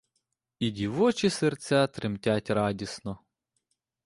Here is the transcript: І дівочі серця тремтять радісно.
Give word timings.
І 0.59 0.71
дівочі 0.71 1.29
серця 1.29 1.87
тремтять 1.87 2.49
радісно. 2.49 3.19